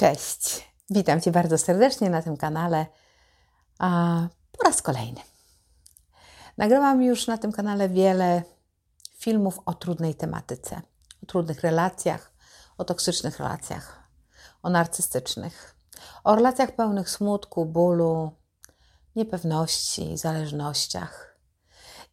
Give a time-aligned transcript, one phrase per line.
[0.00, 2.86] Cześć, witam Cię bardzo serdecznie na tym kanale
[3.78, 5.20] a, po raz kolejny.
[6.56, 8.42] Nagrałam już na tym kanale wiele
[9.18, 10.82] filmów o trudnej tematyce,
[11.22, 12.32] o trudnych relacjach,
[12.78, 14.02] o toksycznych relacjach,
[14.62, 15.76] o narcystycznych,
[16.24, 18.30] o relacjach pełnych smutku, bólu,
[19.16, 21.36] niepewności, zależnościach.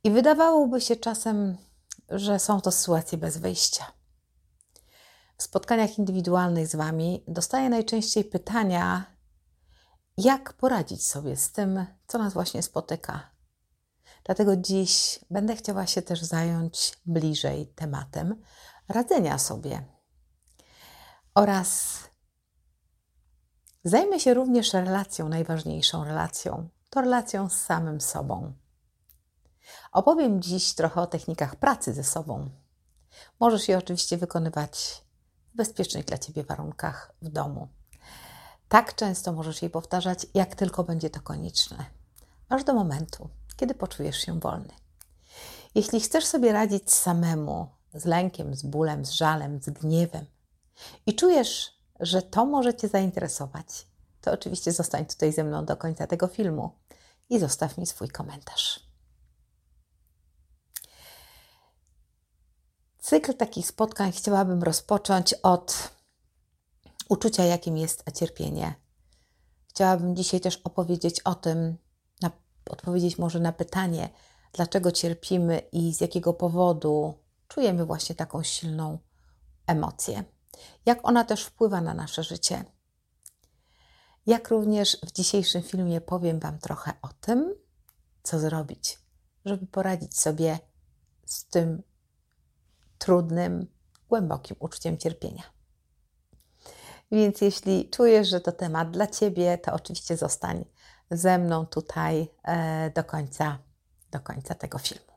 [0.04, 1.58] I wydawałoby się czasem,
[2.10, 3.97] że są to sytuacje bez wyjścia.
[5.38, 9.06] W spotkaniach indywidualnych z Wami dostaję najczęściej pytania,
[10.18, 13.32] jak poradzić sobie z tym, co nas właśnie spotyka.
[14.24, 18.42] Dlatego dziś będę chciała się też zająć bliżej tematem
[18.90, 19.86] radzenia sobie
[21.36, 22.00] oraz
[23.84, 28.54] zajmę się również relacją, najważniejszą relacją to relacją z samym sobą.
[29.92, 32.50] Opowiem dziś trochę o technikach pracy ze sobą.
[33.40, 35.07] Możesz je oczywiście wykonywać
[35.58, 37.68] bezpiecznych dla Ciebie warunkach w domu.
[38.70, 41.86] Tak często możesz jej powtarzać, jak tylko będzie to konieczne,
[42.50, 44.74] aż do momentu, kiedy poczujesz się wolny.
[45.76, 50.26] Jeśli chcesz sobie radzić samemu, z lękiem, z bólem, z żalem, z gniewem
[51.06, 53.88] i czujesz, że to może Cię zainteresować,
[54.22, 56.72] to oczywiście zostań tutaj ze mną do końca tego filmu
[57.30, 58.87] i zostaw mi swój komentarz.
[63.10, 65.92] Cykl takich spotkań chciałabym rozpocząć od
[67.10, 68.76] uczucia, jakim jest cierpienie.
[69.68, 71.78] Chciałabym dzisiaj też opowiedzieć o tym,
[72.22, 72.32] na,
[72.70, 74.10] odpowiedzieć może na pytanie,
[74.54, 77.14] dlaczego cierpimy i z jakiego powodu
[77.48, 79.00] czujemy właśnie taką silną
[79.68, 80.24] emocję.
[80.86, 82.66] Jak ona też wpływa na nasze życie.
[84.26, 87.56] Jak również w dzisiejszym filmie powiem Wam trochę o tym,
[88.24, 89.00] co zrobić,
[89.46, 90.60] żeby poradzić sobie
[91.26, 91.84] z tym
[92.98, 93.68] trudnym,
[94.10, 95.44] głębokim uczuciem cierpienia.
[97.12, 100.66] Więc jeśli czujesz, że to temat dla Ciebie, to oczywiście zostań
[101.12, 103.58] ze mną tutaj e, do końca,
[104.12, 105.08] do końca tego filmu.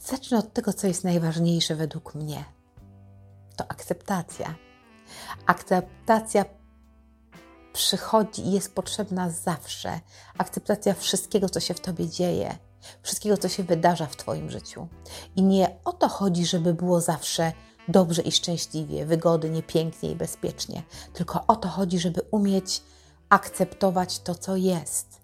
[0.00, 2.44] Zacznę od tego, co jest najważniejsze według mnie.
[3.56, 4.54] To akceptacja.
[5.46, 6.44] Akceptacja
[7.72, 10.00] przychodzi i jest potrzebna zawsze.
[10.38, 12.58] Akceptacja wszystkiego, co się w tobie dzieje,
[13.02, 14.88] wszystkiego, co się wydarza w Twoim życiu.
[15.36, 17.52] I nie o to chodzi, żeby było zawsze
[17.88, 22.82] dobrze i szczęśliwie, wygodnie, pięknie i bezpiecznie, tylko o to chodzi, żeby umieć
[23.28, 25.20] akceptować to, co jest.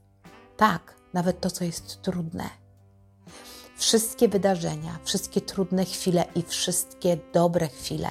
[0.57, 2.45] Tak, nawet to, co jest trudne.
[3.77, 8.09] Wszystkie wydarzenia, wszystkie trudne chwile i wszystkie dobre chwile.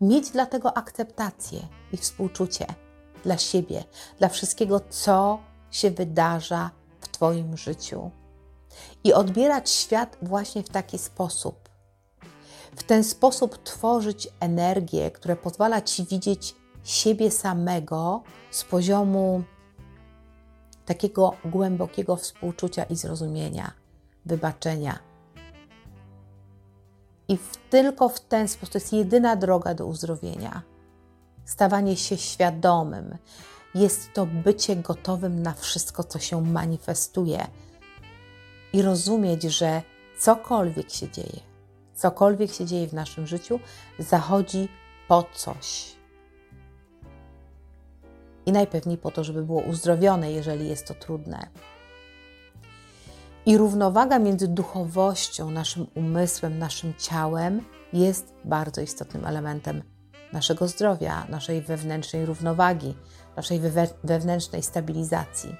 [0.00, 2.66] Mieć dlatego akceptację i współczucie
[3.24, 3.84] dla siebie,
[4.18, 5.38] dla wszystkiego, co
[5.70, 6.70] się wydarza
[7.00, 8.10] w Twoim życiu.
[9.04, 11.68] I odbierać świat właśnie w taki sposób.
[12.76, 16.54] W ten sposób tworzyć energię, która pozwala Ci widzieć
[16.84, 19.42] siebie samego z poziomu
[20.86, 23.72] takiego głębokiego współczucia i zrozumienia,
[24.24, 24.98] wybaczenia.
[27.28, 30.62] I w, tylko w ten sposób to jest jedyna droga do uzdrowienia
[31.44, 33.18] stawanie się świadomym.
[33.74, 37.46] Jest to bycie gotowym na wszystko, co się manifestuje
[38.72, 39.82] i rozumieć, że
[40.18, 41.40] cokolwiek się dzieje,
[41.94, 43.60] cokolwiek się dzieje w naszym życiu,
[43.98, 44.68] zachodzi
[45.08, 45.96] po coś.
[48.46, 51.46] I najpewniej po to, żeby było uzdrowione, jeżeli jest to trudne.
[53.46, 59.93] I równowaga między duchowością, naszym umysłem, naszym ciałem jest bardzo istotnym elementem
[60.34, 62.94] naszego zdrowia, naszej wewnętrznej równowagi,
[63.36, 63.60] naszej
[64.04, 65.56] wewnętrznej stabilizacji.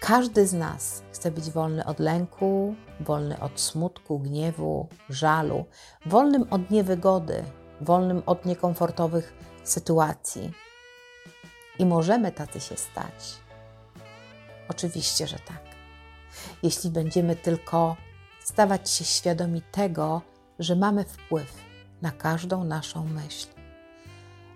[0.00, 5.64] Każdy z nas chce być wolny od lęku, wolny od smutku, gniewu, żalu,
[6.06, 7.44] wolnym od niewygody,
[7.80, 9.34] wolnym od niekomfortowych
[9.64, 10.52] sytuacji.
[11.78, 13.38] I możemy tacy się stać.
[14.68, 15.62] Oczywiście, że tak.
[16.62, 17.96] Jeśli będziemy tylko
[18.44, 20.22] stawać się świadomi tego,
[20.58, 21.59] że mamy wpływ
[22.02, 23.48] na każdą naszą myśl,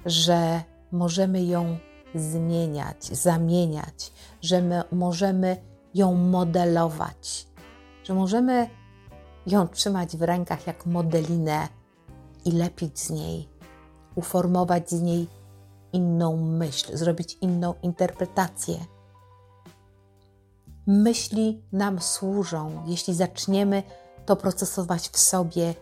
[0.06, 0.62] że
[0.92, 1.78] możemy ją
[2.14, 4.12] zmieniać, zamieniać,
[4.42, 5.56] że my możemy
[5.94, 7.46] ją modelować,
[8.04, 8.70] że możemy
[9.46, 11.68] ją trzymać w rękach jak modelinę
[12.44, 13.48] i lepić z niej,
[14.14, 15.26] uformować z niej
[15.92, 18.76] inną myśl, zrobić inną interpretację.
[20.86, 23.82] Myśli nam służą, jeśli zaczniemy
[24.26, 25.74] to procesować w sobie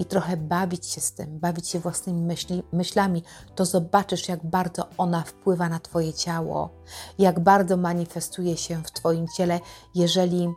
[0.00, 3.22] i trochę bawić się z tym, bawić się własnymi myśli, myślami,
[3.54, 6.70] to zobaczysz, jak bardzo ona wpływa na Twoje ciało,
[7.18, 9.60] jak bardzo manifestuje się w Twoim ciele,
[9.94, 10.48] jeżeli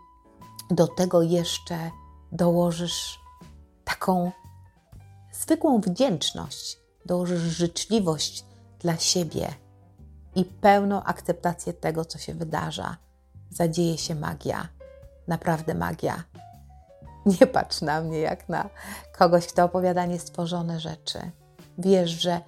[0.72, 1.92] do tego jeszcze
[2.32, 3.20] dołożysz
[3.84, 4.32] taką
[5.34, 8.46] zwykłą wdzięczność, dołożysz życzliwość
[8.80, 9.54] dla siebie
[10.36, 12.98] i pełną akceptację tego, co się wydarza.
[13.50, 14.68] Zadzieje się magia,
[15.28, 16.24] naprawdę magia.
[17.40, 18.70] Nie patrz na mnie jak na
[19.18, 21.20] kogoś, kto opowiada niestworzone rzeczy.
[21.78, 22.42] Wiesz, że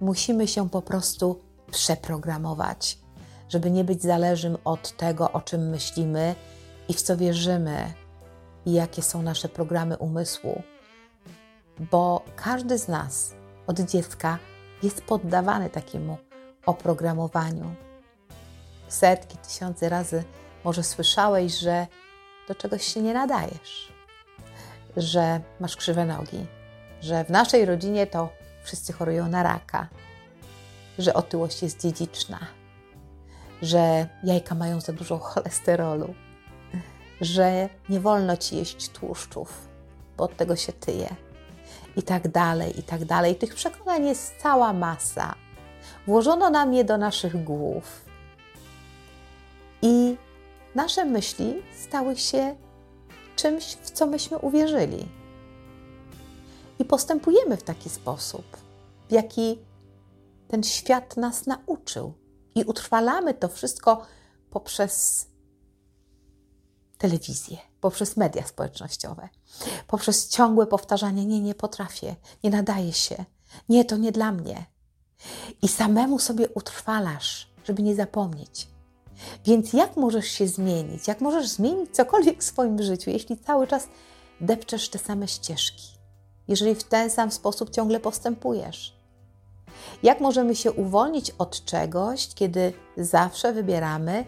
[0.00, 1.40] musimy się po prostu
[1.70, 2.98] przeprogramować,
[3.48, 6.34] żeby nie być zależnym od tego, o czym myślimy
[6.88, 7.92] i w co wierzymy,
[8.66, 10.62] i jakie są nasze programy umysłu.
[11.90, 13.34] Bo każdy z nas
[13.66, 14.38] od dziecka
[14.82, 16.18] jest poddawany takiemu
[16.66, 17.74] oprogramowaniu.
[18.88, 20.24] Setki, tysiące razy
[20.64, 21.86] może słyszałeś, że
[22.48, 23.92] do czegoś się nie nadajesz,
[24.96, 26.46] że masz krzywe nogi,
[27.00, 28.28] że w naszej rodzinie to
[28.62, 29.88] wszyscy chorują na raka,
[30.98, 32.38] że otyłość jest dziedziczna,
[33.62, 36.14] że jajka mają za dużo cholesterolu,
[37.20, 39.68] że nie wolno ci jeść tłuszczów,
[40.16, 41.08] bo od tego się tyje.
[41.96, 43.36] I tak dalej, i tak dalej.
[43.36, 45.34] Tych przekonań jest cała masa.
[46.06, 48.04] Włożono nam je do naszych głów.
[49.82, 50.16] I
[50.74, 52.56] nasze myśli stały się
[53.42, 55.08] czymś, w co myśmy uwierzyli.
[56.78, 58.56] I postępujemy w taki sposób,
[59.08, 59.58] w jaki
[60.48, 62.12] ten świat nas nauczył.
[62.54, 64.06] I utrwalamy to wszystko
[64.50, 65.26] poprzez
[66.98, 69.28] telewizję, poprzez media społecznościowe,
[69.86, 73.24] poprzez ciągłe powtarzanie: Nie, nie potrafię, nie nadaje się,
[73.68, 74.66] nie, to nie dla mnie.
[75.62, 78.68] I samemu sobie utrwalasz, żeby nie zapomnieć.
[79.44, 81.08] Więc jak możesz się zmienić?
[81.08, 83.88] Jak możesz zmienić cokolwiek w swoim życiu, jeśli cały czas
[84.40, 85.84] depczesz te same ścieżki?
[86.48, 89.00] Jeżeli w ten sam sposób ciągle postępujesz?
[90.02, 94.24] Jak możemy się uwolnić od czegoś, kiedy zawsze wybieramy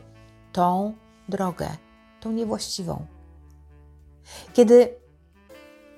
[0.52, 0.94] tą
[1.28, 1.68] drogę,
[2.20, 3.06] tą niewłaściwą?
[4.52, 4.94] Kiedy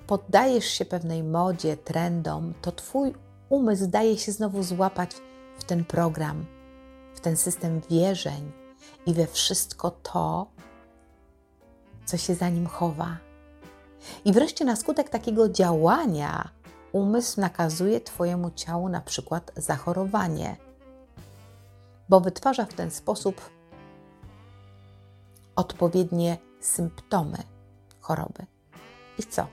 [0.06, 3.14] poddajesz się pewnej modzie, trendom, to Twój
[3.49, 5.11] umysł daje się znowu złapać
[5.58, 6.46] w ten program,
[7.14, 8.64] w ten system wierzeń
[9.07, 10.47] i we wszystko to,
[12.05, 13.17] co się za nim chowa.
[14.25, 16.49] I wreszcie na skutek takiego działania
[16.93, 20.57] umysł nakazuje Twojemu ciału na przykład zachorowanie,
[22.09, 23.51] bo wytwarza w ten sposób
[25.57, 27.39] odpowiednie symptomy
[28.01, 28.47] choroby.
[29.19, 29.47] I co?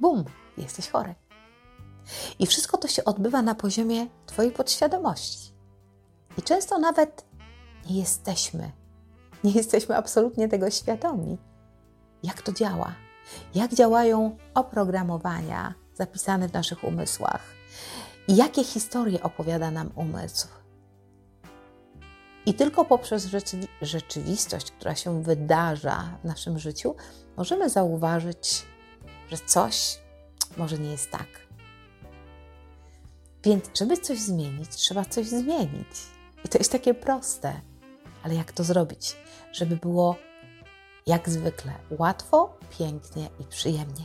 [0.00, 0.24] Bum,
[0.58, 1.14] jesteś chory.
[2.38, 5.51] I wszystko to się odbywa na poziomie Twojej podświadomości.
[6.38, 7.24] I często nawet
[7.90, 8.72] nie jesteśmy,
[9.44, 11.38] nie jesteśmy absolutnie tego świadomi,
[12.22, 12.94] jak to działa,
[13.54, 17.42] jak działają oprogramowania zapisane w naszych umysłach
[18.28, 20.48] i jakie historie opowiada nam umysł.
[22.46, 26.94] I tylko poprzez rzeczywi rzeczywistość, która się wydarza w naszym życiu,
[27.36, 28.66] możemy zauważyć,
[29.30, 29.98] że coś
[30.56, 31.26] może nie jest tak.
[33.44, 36.11] Więc, żeby coś zmienić, trzeba coś zmienić.
[36.44, 37.60] I to jest takie proste.
[38.22, 39.16] Ale jak to zrobić,
[39.52, 40.16] żeby było
[41.06, 44.04] jak zwykle łatwo, pięknie i przyjemnie?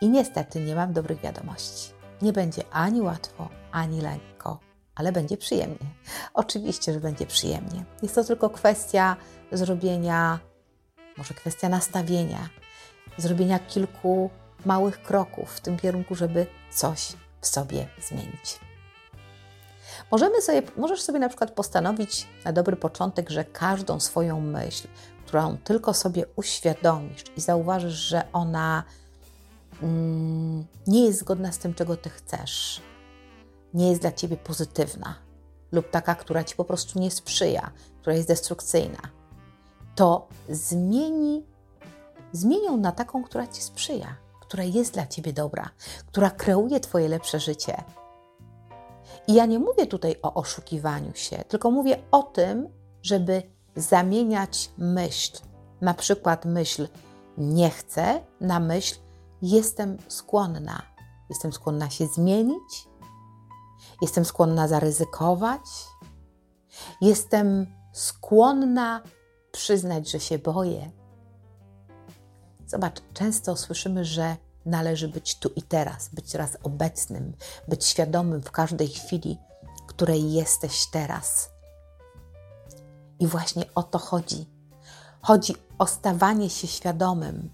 [0.00, 1.92] I niestety nie mam dobrych wiadomości.
[2.22, 4.60] Nie będzie ani łatwo, ani lekko,
[4.94, 5.86] ale będzie przyjemnie.
[6.34, 7.84] Oczywiście, że będzie przyjemnie.
[8.02, 9.16] Jest to tylko kwestia
[9.52, 10.38] zrobienia,
[11.16, 12.48] może kwestia nastawienia,
[13.18, 14.30] zrobienia kilku
[14.64, 18.65] małych kroków w tym kierunku, żeby coś w sobie zmienić.
[20.10, 24.88] Możemy sobie, możesz sobie na przykład postanowić na dobry początek, że każdą swoją myśl,
[25.26, 28.82] którą tylko sobie uświadomisz i zauważysz, że ona
[29.82, 32.80] mm, nie jest zgodna z tym, czego ty chcesz,
[33.74, 35.14] nie jest dla ciebie pozytywna,
[35.72, 37.70] lub taka, która ci po prostu nie sprzyja,
[38.00, 39.00] która jest destrukcyjna,
[39.94, 41.44] to zmieni,
[42.32, 45.70] zmienią na taką, która ci sprzyja która jest dla ciebie dobra,
[46.06, 47.82] która kreuje twoje lepsze życie.
[49.28, 52.68] I ja nie mówię tutaj o oszukiwaniu się, tylko mówię o tym,
[53.02, 53.42] żeby
[53.76, 55.38] zamieniać myśl.
[55.80, 56.88] Na przykład myśl
[57.38, 58.98] nie chcę na myśl
[59.42, 60.82] jestem skłonna.
[61.30, 62.88] Jestem skłonna się zmienić,
[64.02, 65.60] jestem skłonna zaryzykować,
[67.00, 69.02] jestem skłonna
[69.52, 70.90] przyznać, że się boję,
[72.66, 77.32] Zobacz, często słyszymy, że należy być tu i teraz, być teraz obecnym,
[77.68, 79.38] być świadomym w każdej chwili,
[79.86, 81.50] której jesteś teraz.
[83.18, 84.46] I właśnie o to chodzi.
[85.22, 87.50] Chodzi o stawanie się świadomym,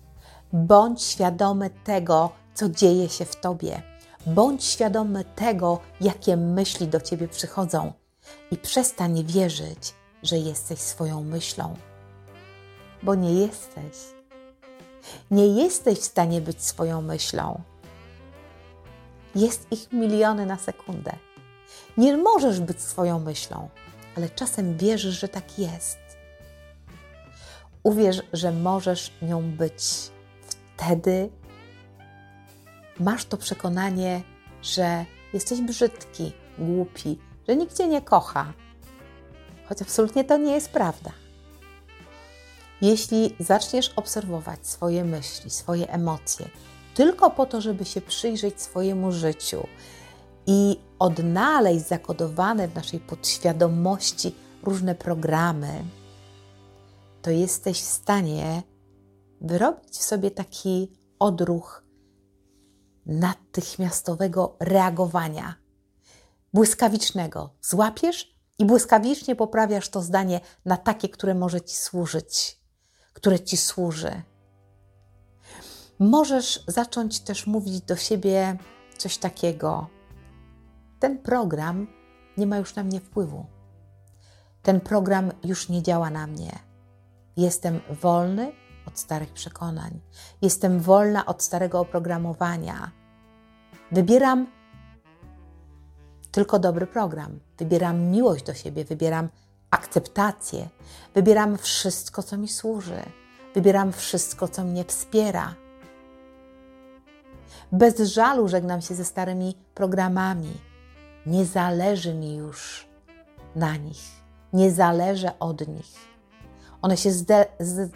[0.53, 3.83] Bądź świadomy tego, co dzieje się w tobie.
[4.27, 7.93] Bądź świadomy tego, jakie myśli do ciebie przychodzą
[8.51, 11.77] i przestań wierzyć, że jesteś swoją myślą,
[13.03, 14.22] bo nie jesteś.
[15.31, 17.63] Nie jesteś w stanie być swoją myślą.
[19.35, 21.13] Jest ich miliony na sekundę.
[21.97, 23.69] Nie możesz być swoją myślą,
[24.17, 25.99] ale czasem wierzysz, że tak jest.
[27.83, 29.85] Uwierz, że możesz nią być.
[30.77, 31.31] Wtedy
[33.01, 34.23] masz to przekonanie,
[34.63, 37.19] że jesteś brzydki, głupi,
[37.49, 38.53] że nikt cię nie kocha.
[39.69, 41.11] Choć absolutnie to nie jest prawda.
[42.83, 46.49] Jeśli zaczniesz obserwować swoje myśli, swoje emocje,
[46.95, 49.67] tylko po to, żeby się przyjrzeć swojemu życiu
[50.47, 55.85] i odnaleźć zakodowane w naszej podświadomości różne programy,
[57.23, 58.63] to jesteś w stanie
[59.41, 61.85] wyrobić w sobie taki odruch
[63.07, 65.55] natychmiastowego reagowania,
[66.55, 67.51] błyskawicznego.
[67.61, 72.62] Złapiesz i błyskawicznie poprawiasz to zdanie na takie, które może ci służyć,
[73.13, 74.23] które ci służy.
[75.99, 78.57] Możesz zacząć też mówić do siebie
[78.99, 79.87] coś takiego:
[80.99, 81.87] Ten program
[82.37, 83.47] nie ma już na mnie wpływu.
[84.63, 86.59] Ten program już nie działa na mnie.
[87.37, 88.53] Jestem wolny
[88.87, 90.01] od starych przekonań.
[90.43, 92.91] Jestem wolna od starego oprogramowania.
[93.93, 94.47] Wybieram
[96.31, 97.41] tylko dobry program.
[97.59, 99.29] Wybieram miłość do siebie, wybieram
[99.73, 100.69] akceptację,
[101.15, 103.03] wybieram wszystko, co mi służy,
[103.55, 105.55] wybieram wszystko, co mnie wspiera.
[107.73, 110.53] Bez żalu żegnam się ze starymi programami.
[111.27, 112.87] Nie zależy mi już
[113.57, 114.03] na nich,
[114.53, 116.13] nie zależę od nich.
[116.83, 117.47] One się zde,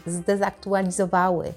[0.06, 1.52] zdezaktualizowały.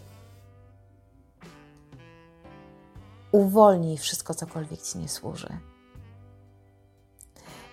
[3.32, 5.58] Uwolnij wszystko, cokolwiek ci nie służy.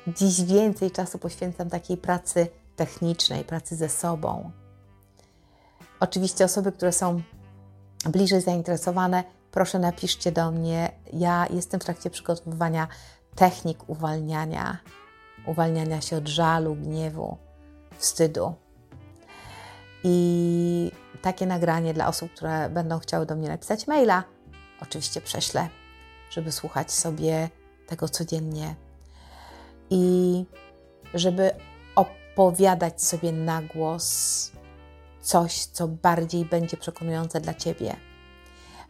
[0.07, 2.47] Dziś więcej czasu poświęcam takiej pracy
[2.77, 4.51] technicznej, pracy ze sobą.
[6.01, 7.23] Oczywiście osoby, które są
[8.05, 10.93] bliżej zainteresowane, proszę napiszcie do mnie.
[11.13, 12.89] Ja jestem w trakcie przygotowywania
[13.35, 14.79] technik uwalniania,
[15.47, 17.37] uwalniania się od żalu, gniewu,
[17.99, 18.55] wstydu.
[20.05, 24.25] I takie nagranie dla osób, które będą chciały do mnie napisać maila,
[24.81, 25.69] oczywiście prześlę,
[26.31, 27.49] żeby słuchać sobie
[27.87, 28.75] tego codziennie
[29.91, 30.45] i
[31.15, 31.51] żeby
[31.95, 34.51] opowiadać sobie na głos
[35.21, 37.97] coś, co bardziej będzie przekonujące dla ciebie.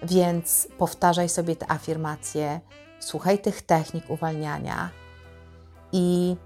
[0.02, 2.60] Więc powtarzaj sobie te afirmacje,
[3.00, 4.90] słuchaj tych technik uwalniania
[5.92, 6.36] i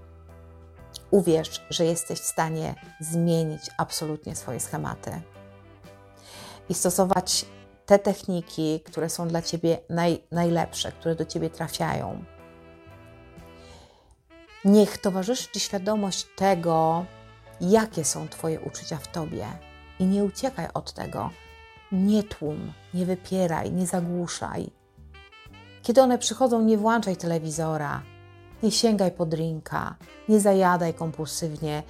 [1.11, 5.21] uwierz, że jesteś w stanie zmienić absolutnie swoje schematy
[6.69, 7.45] i stosować
[7.85, 12.23] te techniki, które są dla ciebie naj, najlepsze, które do ciebie trafiają.
[14.65, 17.05] Niech towarzyszy Ci świadomość tego,
[17.61, 19.45] jakie są Twoje uczucia w Tobie
[19.99, 21.29] i nie uciekaj od tego.
[21.91, 24.69] Nie tłum, nie wypieraj, nie zagłuszaj.
[25.83, 28.01] Kiedy one przychodzą, nie włączaj telewizora,
[28.63, 29.95] nie sięgaj po drinka,
[30.29, 31.83] nie zajadaj kompulsywnie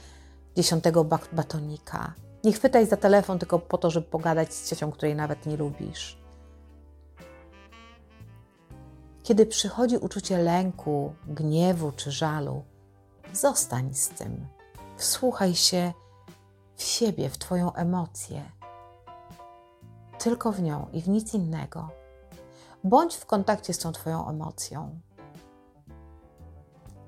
[0.56, 2.14] dziesiątego batonika.
[2.44, 6.21] Nie chwytaj za telefon tylko po to, żeby pogadać z ciocią, której nawet nie lubisz.
[9.24, 12.64] Kiedy przychodzi uczucie lęku, gniewu czy żalu,
[13.34, 14.48] zostań z tym.
[14.98, 15.94] Wsłuchaj się
[16.76, 18.44] w siebie, w Twoją emocję.
[20.20, 21.90] Tylko w nią i w nic innego.
[22.84, 25.00] Bądź w kontakcie z tą Twoją emocją.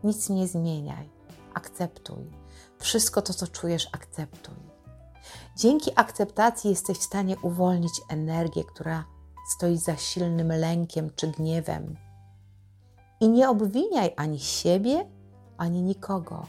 [0.03, 1.09] Nic nie zmieniaj.
[1.53, 2.31] Akceptuj.
[2.79, 4.55] Wszystko to, co czujesz, akceptuj.
[5.57, 9.05] Dzięki akceptacji jesteś w stanie uwolnić energię, która
[9.45, 11.95] stoi za silnym lękiem czy gniewem.
[13.19, 15.05] I nie obwiniaj ani siebie,
[15.57, 16.47] ani nikogo.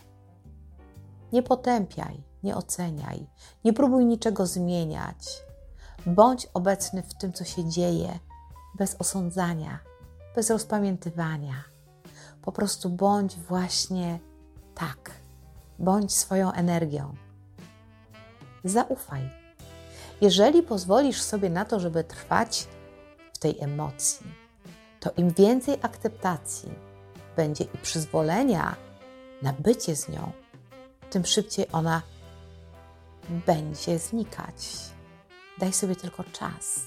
[1.33, 3.27] Nie potępiaj, nie oceniaj,
[3.65, 5.43] nie próbuj niczego zmieniać.
[6.07, 8.19] Bądź obecny w tym, co się dzieje,
[8.75, 9.79] bez osądzania,
[10.37, 11.65] bez rozpamiętywania.
[12.43, 14.19] Po prostu bądź właśnie
[14.75, 15.11] tak.
[15.79, 17.15] Bądź swoją energią.
[18.65, 19.31] Zaufaj.
[20.21, 22.69] Jeżeli pozwolisz sobie na to, żeby trwać
[23.45, 24.27] tej emocji,
[25.01, 26.73] to im więcej akceptacji
[27.37, 28.77] będzie i przyzwolenia
[29.43, 30.33] na bycie z nią,
[31.11, 32.03] tym szybciej ona
[33.47, 34.55] będzie znikać.
[35.59, 36.81] Daj sobie tylko czas.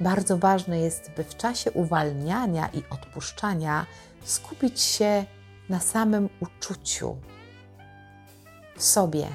[0.00, 3.86] Bardzo ważne jest, by w czasie uwalniania i odpuszczania
[4.22, 5.24] skupić się
[5.68, 7.16] na samym uczuciu
[8.76, 9.26] w sobie,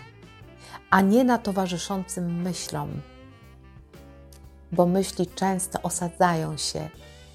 [0.89, 3.01] a nie na towarzyszącym myślom
[4.71, 6.89] bo myśli często osadzają się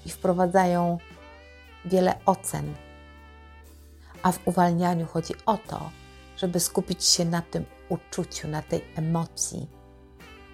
[0.05, 0.97] i wprowadzają
[1.85, 2.73] wiele ocen.
[4.23, 5.89] A w uwalnianiu chodzi o to,
[6.37, 9.67] żeby skupić się na tym uczuciu, na tej emocji,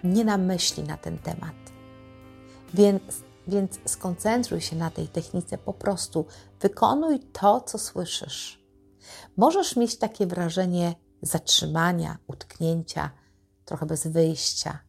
[0.03, 1.55] nie na myśli na ten temat.
[2.73, 3.01] Więc,
[3.47, 6.25] więc skoncentruj się na tej technice, po prostu
[6.59, 8.61] wykonuj to, co słyszysz.
[9.37, 13.09] Możesz mieć takie wrażenie zatrzymania, utknięcia,
[13.65, 14.79] trochę bez wyjścia.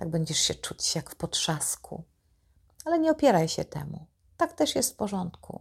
[0.00, 2.04] Tak będziesz się czuć jak w potrzasku.
[2.84, 4.06] Ale nie opieraj się temu.
[4.36, 5.60] Tak też jest w porządku.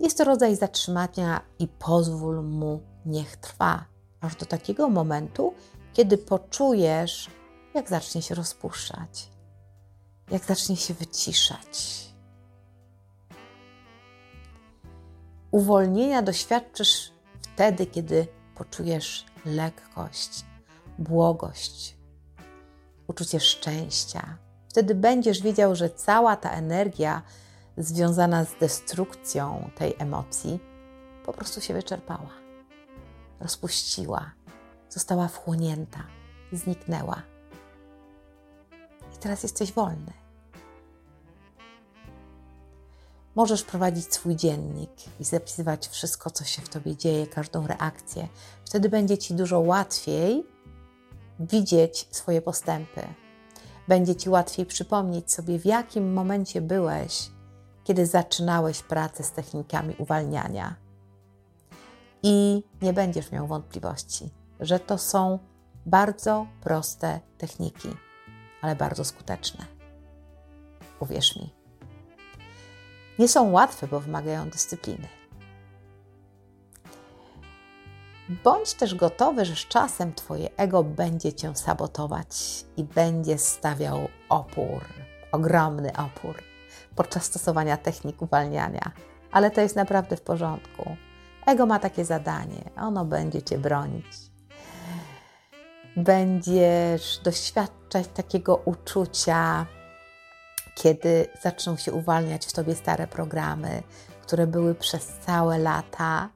[0.00, 3.84] Jest to rodzaj zatrzymania i pozwól mu, niech trwa,
[4.20, 5.54] aż do takiego momentu,
[5.92, 7.30] kiedy poczujesz,
[7.74, 9.30] jak zacznie się rozpuszczać,
[10.30, 12.04] jak zacznie się wyciszać.
[15.50, 20.44] Uwolnienia doświadczysz wtedy, kiedy poczujesz lekkość,
[20.98, 21.97] błogość,
[23.08, 24.38] uczucie szczęścia.
[24.68, 27.22] Wtedy będziesz wiedział, że cała ta energia
[27.76, 30.60] związana z destrukcją tej emocji
[31.24, 32.30] po prostu się wyczerpała,
[33.40, 34.30] rozpuściła,
[34.88, 36.04] została wchłonięta,
[36.52, 37.22] zniknęła.
[39.14, 40.12] I teraz jesteś wolny.
[43.34, 48.28] Możesz prowadzić swój dziennik i zapisywać wszystko, co się w tobie dzieje, każdą reakcję.
[48.64, 50.46] Wtedy będzie ci dużo łatwiej
[51.40, 53.02] widzieć swoje postępy.
[53.88, 57.30] Będzie ci łatwiej przypomnieć sobie, w jakim momencie byłeś,
[57.84, 60.76] kiedy zaczynałeś pracę z technikami uwalniania.
[62.22, 64.30] I nie będziesz miał wątpliwości,
[64.60, 65.38] że to są
[65.86, 67.88] bardzo proste techniki,
[68.62, 69.64] ale bardzo skuteczne.
[71.00, 71.54] Uwierz mi.
[73.18, 75.08] Nie są łatwe, bo wymagają dyscypliny.
[78.28, 82.28] Bądź też gotowy, że z czasem Twoje ego będzie Cię sabotować
[82.76, 84.84] i będzie stawiał opór,
[85.32, 86.42] ogromny opór
[86.96, 88.92] podczas stosowania technik uwalniania.
[89.32, 90.96] Ale to jest naprawdę w porządku.
[91.46, 94.06] Ego ma takie zadanie, ono będzie Cię bronić.
[95.96, 99.66] Będziesz doświadczać takiego uczucia,
[100.74, 103.82] kiedy zaczną się uwalniać w Tobie stare programy,
[104.22, 106.28] które były przez całe lata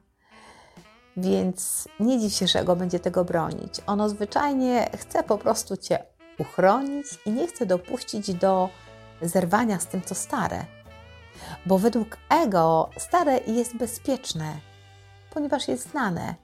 [1.17, 3.81] więc nie dziw się, że ego będzie tego bronić.
[3.87, 6.03] Ono zwyczajnie chce po prostu cię
[6.37, 8.69] uchronić i nie chce dopuścić do
[9.21, 10.65] zerwania z tym, co stare.
[11.65, 14.57] Bo według ego stare jest bezpieczne,
[15.33, 16.35] ponieważ jest znane.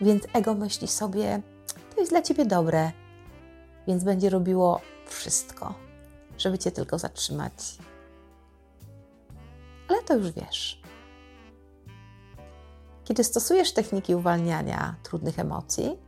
[0.00, 1.42] Więc ego myśli sobie,
[1.94, 2.92] to jest dla ciebie dobre,
[3.86, 5.74] więc będzie robiło wszystko,
[6.38, 7.78] żeby cię tylko zatrzymać.
[9.88, 10.82] Ale to już wiesz.
[13.08, 15.98] Kiedy stosujesz techniki uwalniania trudnych emocji,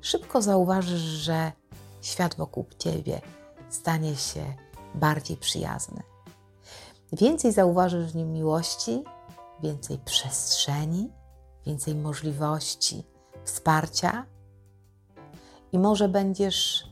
[0.00, 1.52] szybko zauważysz, że
[2.00, 3.20] świat wokół ciebie
[3.68, 4.54] stanie się
[4.94, 6.02] bardziej przyjazny.
[7.12, 9.04] Więcej zauważysz w nim miłości,
[9.62, 11.12] więcej przestrzeni,
[11.66, 13.04] więcej możliwości,
[13.44, 14.26] wsparcia
[15.72, 16.86] i może będziesz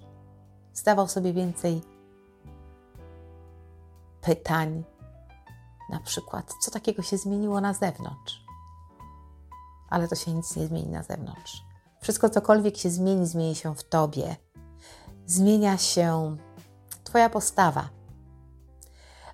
[0.75, 1.81] zdawał sobie więcej
[4.21, 4.85] pytań,
[5.91, 8.50] na przykład, co takiego się zmieniło na zewnątrz
[9.91, 11.63] ale to się nic nie zmieni na zewnątrz.
[12.01, 14.37] Wszystko, cokolwiek się zmieni, zmieni się w tobie.
[15.27, 16.37] Zmienia się
[17.11, 17.89] Twoja postawa.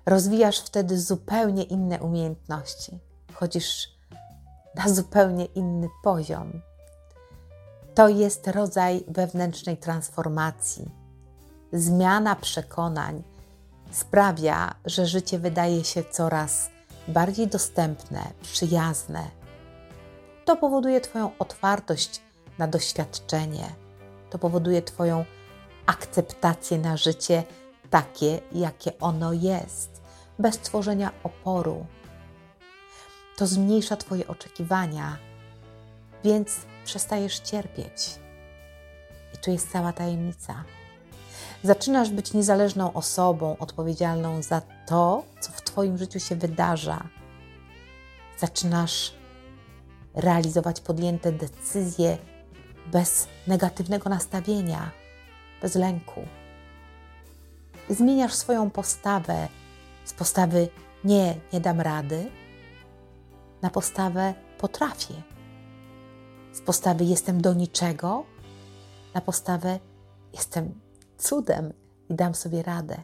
[0.05, 2.99] Rozwijasz wtedy zupełnie inne umiejętności.
[3.33, 3.87] Chodzisz
[4.75, 6.61] na zupełnie inny poziom.
[7.95, 10.91] To jest rodzaj wewnętrznej transformacji.
[11.73, 13.23] Zmiana przekonań
[13.91, 16.69] sprawia, że życie wydaje się coraz
[17.07, 19.23] bardziej dostępne, przyjazne,
[20.47, 22.21] to powoduje Twoją otwartość
[22.57, 23.75] na doświadczenie,
[24.29, 25.25] to powoduje Twoją
[25.85, 27.43] akceptację na życie
[27.89, 30.01] takie, jakie ono jest,
[30.39, 31.85] bez tworzenia oporu.
[33.37, 35.17] To zmniejsza Twoje oczekiwania,
[36.23, 36.55] więc
[36.85, 38.19] przestajesz cierpieć.
[39.35, 40.63] I tu jest cała tajemnica.
[41.63, 47.03] Zaczynasz być niezależną osobą, odpowiedzialną za to, co w Twoim życiu się wydarza.
[48.37, 49.17] Zaczynasz
[50.17, 52.17] realizować podjęte decyzje
[52.91, 54.91] bez negatywnego nastawienia,
[55.61, 56.21] bez lęku.
[57.89, 59.47] Zmieniasz swoją postawę
[60.05, 60.69] z postawy
[61.03, 62.31] nie, nie dam rady,
[63.61, 65.13] na postawę potrafię.
[66.53, 68.25] Z postawy jestem do niczego,
[69.13, 69.79] na postawę
[70.33, 70.79] jestem
[71.17, 71.73] cudem
[72.09, 73.01] i dam sobie radę.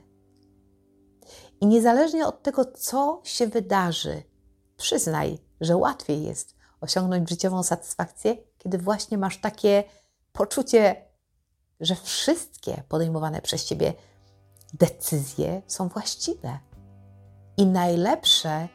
[1.62, 4.24] I niezależnie od tego, co się wydarzy,
[4.78, 9.84] przyznaj, że łatwiej jest osiągnąć życiową satysfakcję, kiedy właśnie masz takie
[10.32, 10.96] poczucie,
[11.80, 13.94] że wszystkie podejmowane przez ciebie
[14.74, 16.60] decyzje są właściwe
[17.58, 18.68] i najlepsze,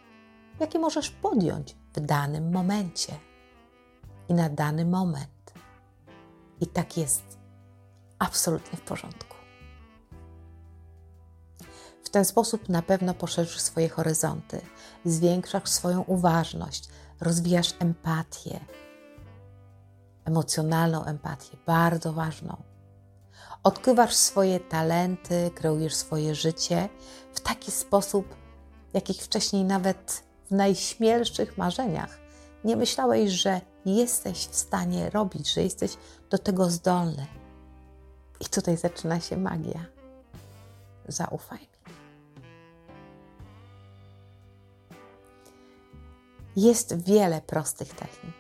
[0.61, 3.13] jakie możesz podjąć w danym momencie
[4.29, 5.53] i na dany moment.
[6.61, 7.39] I tak jest
[8.19, 9.37] absolutnie w porządku.
[12.05, 14.61] W ten sposób na pewno poszerzysz swoje horyzonty,
[15.05, 16.89] zwiększasz swoją uważność,
[17.21, 18.61] rozwijasz empatię,
[20.25, 22.63] emocjonalną empatię, bardzo ważną.
[23.63, 26.89] Odkrywasz swoje talenty, kreujesz swoje życie
[27.35, 28.35] w taki sposób,
[28.95, 32.19] jakich wcześniej nawet w najśmielszych marzeniach
[32.65, 35.97] nie myślałeś, że jesteś w stanie robić, że jesteś
[36.31, 37.27] do tego zdolny.
[38.41, 39.85] I tutaj zaczyna się magia.
[41.09, 41.78] Zaufaj mi.
[46.59, 48.35] Jest wiele prostych technik,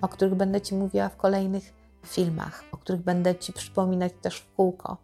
[0.00, 1.72] o których będę Ci mówiła w kolejnych
[2.06, 4.96] filmach, o których będę Ci przypominać też w kółko,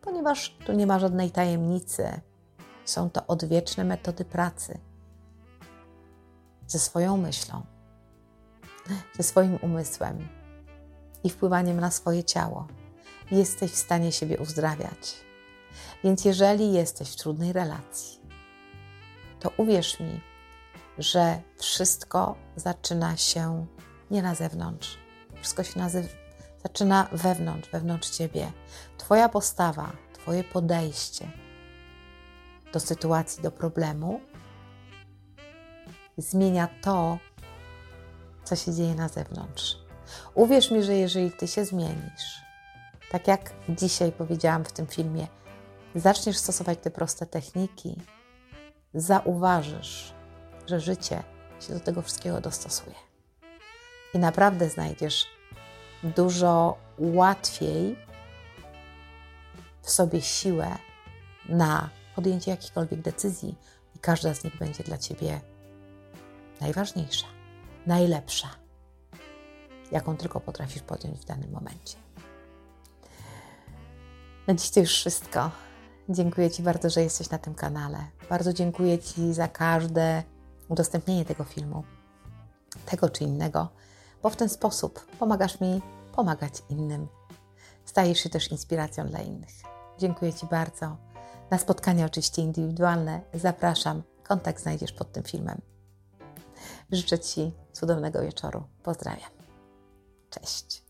[0.00, 2.20] ponieważ tu nie ma żadnej tajemnicy.
[2.84, 4.78] Są to odwieczne metody pracy
[6.66, 7.62] ze swoją myślą,
[9.16, 10.28] ze swoim umysłem
[11.24, 12.66] i wpływaniem na swoje ciało.
[13.30, 15.16] Jesteś w stanie siebie uzdrawiać.
[16.04, 18.20] Więc jeżeli jesteś w trudnej relacji,
[19.40, 20.27] to uwierz mi,
[20.98, 23.66] że wszystko zaczyna się
[24.10, 24.98] nie na zewnątrz.
[25.34, 26.08] Wszystko się nazywa,
[26.62, 28.52] zaczyna wewnątrz, wewnątrz ciebie.
[28.98, 31.30] Twoja postawa, Twoje podejście
[32.72, 34.20] do sytuacji, do problemu
[36.18, 37.18] zmienia to,
[38.44, 39.76] co się dzieje na zewnątrz.
[40.34, 42.42] Uwierz mi, że jeżeli Ty się zmienisz,
[43.10, 45.26] tak jak dzisiaj powiedziałam w tym filmie,
[45.94, 47.96] zaczniesz stosować te proste techniki,
[48.94, 50.14] zauważysz,
[50.68, 51.22] że życie
[51.60, 52.96] się do tego wszystkiego dostosuje.
[54.14, 55.26] I naprawdę znajdziesz
[56.02, 57.96] dużo łatwiej
[59.82, 60.76] w sobie siłę
[61.48, 63.54] na podjęcie jakichkolwiek decyzji,
[63.96, 65.40] i każda z nich będzie dla Ciebie
[66.60, 67.26] najważniejsza,
[67.86, 68.48] najlepsza,
[69.92, 71.96] jaką tylko potrafisz podjąć w danym momencie.
[74.46, 75.50] Na dziś to już wszystko.
[76.08, 77.98] Dziękuję Ci bardzo, że jesteś na tym kanale.
[78.30, 80.22] Bardzo dziękuję Ci za każde
[80.68, 81.84] udostępnienie tego filmu,
[82.86, 83.68] tego czy innego,
[84.22, 87.08] bo w ten sposób pomagasz mi pomagać innym.
[87.84, 89.50] Stajesz się też inspiracją dla innych.
[89.98, 90.96] Dziękuję Ci bardzo.
[91.50, 94.02] Na spotkania oczywiście indywidualne zapraszam.
[94.22, 95.60] Kontakt znajdziesz pod tym filmem.
[96.92, 98.64] Życzę Ci cudownego wieczoru.
[98.82, 99.30] Pozdrawiam.
[100.30, 100.87] Cześć.